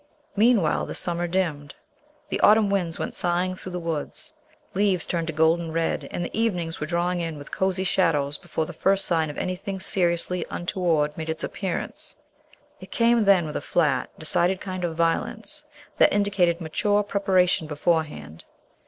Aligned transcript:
Meanwhile 0.35 0.87
the 0.87 0.95
summer 0.95 1.27
dimmed. 1.27 1.75
The 2.29 2.39
autumn 2.39 2.71
winds 2.71 2.97
went 2.97 3.13
sighing 3.13 3.53
through 3.53 3.73
the 3.73 3.79
woods, 3.79 4.33
leaves 4.73 5.05
turned 5.05 5.27
to 5.27 5.33
golden 5.33 5.71
red, 5.71 6.07
and 6.09 6.25
the 6.25 6.35
evenings 6.35 6.79
were 6.79 6.87
drawing 6.87 7.21
in 7.21 7.37
with 7.37 7.51
cozy 7.51 7.83
shadows 7.83 8.35
before 8.35 8.65
the 8.65 8.73
first 8.73 9.05
sign 9.05 9.29
of 9.29 9.37
anything 9.37 9.79
seriously 9.79 10.43
untoward 10.49 11.15
made 11.19 11.29
its 11.29 11.43
appearance. 11.43 12.15
It 12.79 12.89
came 12.89 13.25
then 13.25 13.45
with 13.45 13.55
a 13.57 13.61
flat, 13.61 14.09
decided 14.17 14.59
kind 14.59 14.83
of 14.83 14.95
violence 14.95 15.65
that 15.99 16.11
indicated 16.11 16.61
mature 16.61 17.03
preparation 17.03 17.67
beforehand. 17.67 18.43